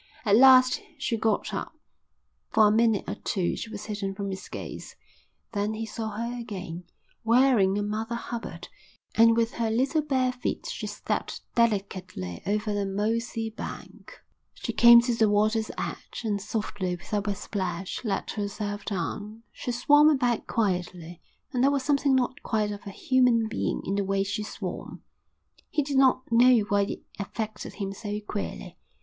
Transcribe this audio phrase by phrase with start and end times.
[0.25, 1.79] At last she got up, and
[2.49, 4.95] for a minute or two she was hidden from his gaze;
[5.51, 6.85] then he saw her again,
[7.23, 8.67] wearing a Mother Hubbard,
[9.13, 14.19] and with her little bare feet she stepped delicately over the mossy bank.
[14.55, 19.43] She came to the water's edge, and softly, without a splash, let herself down.
[19.51, 21.21] She swam about quietly,
[21.53, 25.03] and there was something not quite of a human being in the way she swam.
[25.69, 28.79] He did not know why it affected him so queerly.